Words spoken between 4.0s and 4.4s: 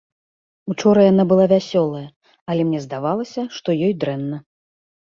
дрэнна.